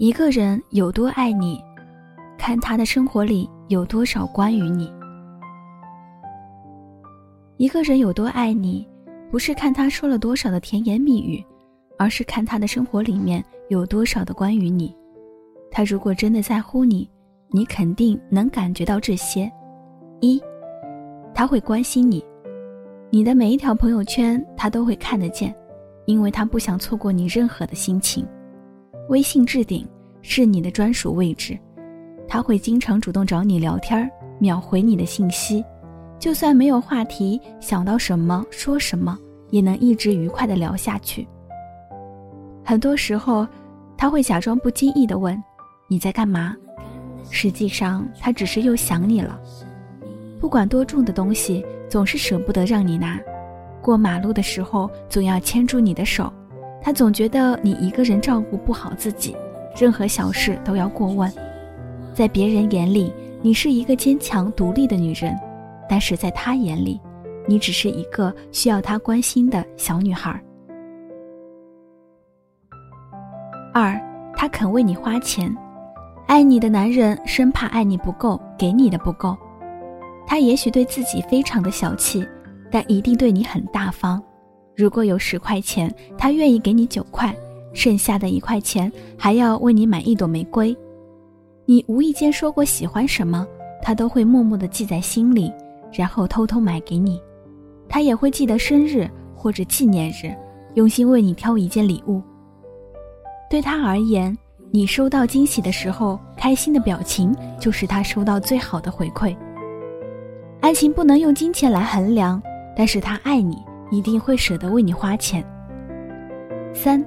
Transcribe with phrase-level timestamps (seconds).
[0.00, 1.62] 一个人有多爱你，
[2.38, 4.90] 看他的生活里有多少关于你。
[7.58, 8.88] 一个人有多爱你，
[9.30, 11.44] 不是看他说了多少的甜言蜜语，
[11.98, 14.96] 而是看他的生活里面有多少的关于你。
[15.70, 17.06] 他如果真的在乎你，
[17.50, 19.52] 你肯定能感觉到这些。
[20.22, 20.42] 一，
[21.34, 22.24] 他会关心你，
[23.10, 25.54] 你的每一条朋友圈他都会看得见，
[26.06, 28.26] 因为他不想错过你任何的心情。
[29.08, 29.86] 微信置顶
[30.22, 31.58] 是你的专属位置，
[32.28, 35.64] 他会经常主动找你聊天秒回你的信息，
[36.18, 39.18] 就算没有话题，想到什么说什么，
[39.50, 41.26] 也能一直愉快的聊下去。
[42.64, 43.46] 很多时候，
[43.96, 45.36] 他会假装不经意的问
[45.88, 46.56] 你在干嘛，
[47.30, 49.40] 实际上他只是又想你了。
[50.38, 53.20] 不管多重的东西，总是舍不得让你拿，
[53.82, 56.32] 过马路的时候总要牵住你的手。
[56.82, 59.36] 他总觉得你一个人照顾不好自己，
[59.76, 61.30] 任何小事都要过问。
[62.14, 65.38] 在别人眼里，你是一个坚强独立的女人，
[65.88, 67.00] 但是在他眼里，
[67.46, 70.42] 你只是一个需要他关心的小女孩。
[73.72, 74.00] 二，
[74.34, 75.54] 他肯为你花钱，
[76.26, 79.36] 爱你的男人生怕爱你不够，给你的不够。
[80.26, 82.26] 他也许对自己非常的小气，
[82.70, 84.22] 但一定对你很大方。
[84.80, 87.36] 如果有十块钱，他愿意给你九块，
[87.74, 90.74] 剩下的一块钱还要为你买一朵玫瑰。
[91.66, 93.46] 你无意间说过喜欢什么，
[93.82, 95.52] 他都会默默地记在心里，
[95.92, 97.20] 然后偷偷买给你。
[97.90, 100.34] 他也会记得生日或者纪念日，
[100.76, 102.22] 用心为你挑一件礼物。
[103.50, 104.34] 对他而言，
[104.70, 109.36] 你收到惊喜的时候，开心的表情就是他收到最好的回馈。
[110.62, 112.42] 爱情不能用金钱来衡量，
[112.74, 113.58] 但是他爱你。
[113.90, 115.44] 一定会舍得为你花钱。
[116.74, 117.04] 三，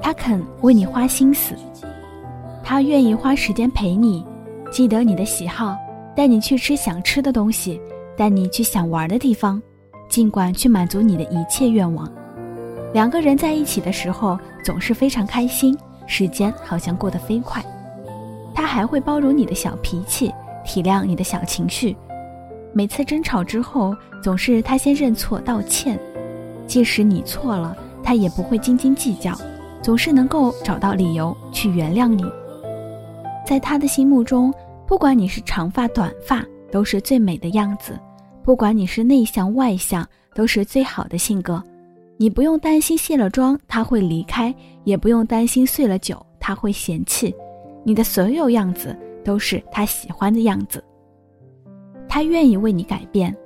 [0.00, 1.54] 他肯为你花心思，
[2.62, 4.24] 他愿意花时间陪你，
[4.70, 5.76] 记得你的喜好，
[6.14, 7.80] 带你去吃想吃的东西，
[8.16, 9.60] 带你去想玩的地方，
[10.08, 12.10] 尽管去满足你的一切愿望。
[12.94, 15.76] 两个人在一起的时候总是非常开心，
[16.06, 17.62] 时间好像过得飞快。
[18.54, 20.32] 他还会包容你的小脾气，
[20.64, 21.96] 体谅你的小情绪。
[22.72, 25.98] 每次争吵之后，总是他先认错道歉，
[26.66, 29.36] 即使你错了，他也不会斤斤计较，
[29.82, 32.24] 总是能够找到理由去原谅你。
[33.46, 34.52] 在他的心目中，
[34.86, 37.94] 不管你是长发短发，都是最美的样子；
[38.42, 41.62] 不管你是内向外向，都是最好的性格。
[42.18, 44.54] 你不用担心卸了妆他会离开，
[44.84, 47.34] 也不用担心醉了酒他会嫌弃。
[47.84, 50.84] 你的所有样子都是他喜欢的样子。
[52.08, 53.36] 他愿意为你改变。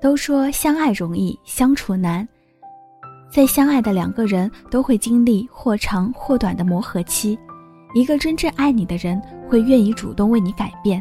[0.00, 2.26] 都说相爱容易相处难，
[3.30, 7.38] 在相爱的两个人都会经历或长或短的磨合期。
[7.94, 11.00] 一个真正爱你的人会愿意主动为你改变。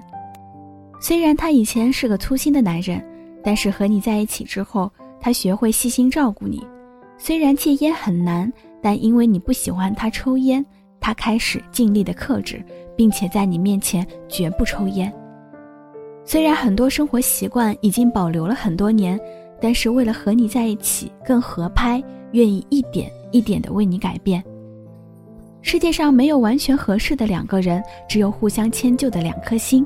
[0.99, 3.03] 虽然他以前是个粗心的男人，
[3.43, 6.63] 但是和你在一起之后，他学会细心照顾你。
[7.17, 10.63] 虽然戒烟很难，但因为你不喜欢他抽烟，
[10.99, 12.63] 他开始尽力的克制，
[12.95, 15.11] 并且在你面前绝不抽烟。
[16.23, 19.19] 虽然很多生活习惯已经保留了很多年，
[19.59, 22.01] 但是为了和你在一起更合拍，
[22.31, 24.43] 愿意一点一点的为你改变。
[25.61, 29.85] 世界上没有完全合适的两个人，只有互相迁就的两颗心。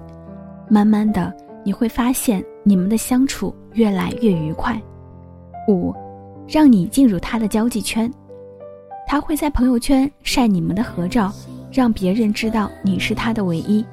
[0.69, 4.79] 慢慢的，你会发现你们的相处越来越愉快。
[5.67, 5.93] 五，
[6.47, 8.11] 让你进入他的交际圈，
[9.07, 11.33] 他会在朋友圈晒你们的合照，
[11.71, 13.83] 让别人知道你是他的唯一。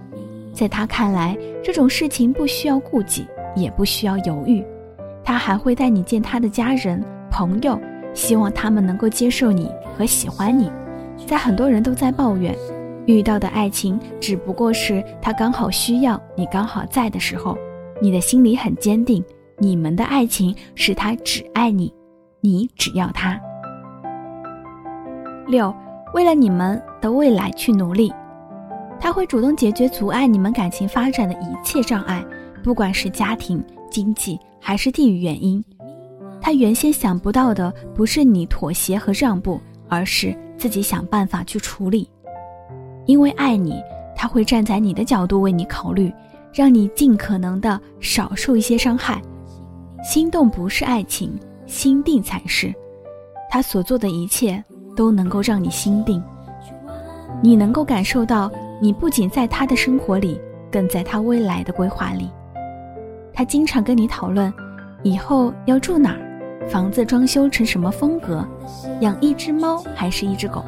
[0.52, 4.64] 在他看来，这种事情不需要顾忌，也不需要犹豫。
[5.24, 7.78] 他还会带你见他的家人、朋友，
[8.12, 10.70] 希望他们能够接受你和喜欢你。
[11.26, 12.52] 在很多人都在抱怨，
[13.06, 17.56] 遇到的爱情只不过是他刚好需要你刚好在的时候，
[18.00, 19.24] 你的心里很坚定，
[19.58, 21.94] 你们的爱情是他只爱你，
[22.40, 23.40] 你只要他。
[25.46, 25.72] 六，
[26.12, 28.12] 为了你们的未来去努力。
[29.02, 32.24] 他会主动解决阻碍你们感情发展的一切障碍，
[32.62, 33.60] 不管是家庭、
[33.90, 35.62] 经济还是地域原因。
[36.40, 42.08] 他原先想不到的，不是你妥协和让步，而是自己想办法去处理。
[43.04, 43.82] 因为爱你，
[44.14, 46.12] 他会站在你的角度为你考虑，
[46.52, 49.20] 让你尽可能的少受一些伤害。
[50.04, 52.72] 心动不是爱情，心定才是。
[53.50, 54.62] 他所做的一切
[54.94, 56.22] 都能够让你心定，
[57.42, 58.48] 你能够感受到。
[58.82, 62.28] 你不仅在他的生活里，更在他未来的规划里。
[63.32, 64.52] 他经常跟你讨论，
[65.04, 68.44] 以后要住哪儿，房子装修成什么风格，
[68.98, 70.64] 养一只猫还是一只狗，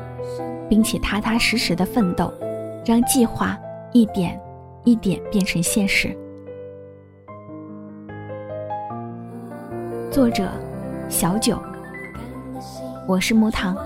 [0.69, 2.33] 并且踏踏实实的奋斗，
[2.87, 3.59] 让计划
[3.93, 4.41] 一点
[4.85, 6.17] 一点变成现实。
[10.09, 10.49] 作者：
[11.09, 11.59] 小九，
[13.09, 13.77] 我是木糖。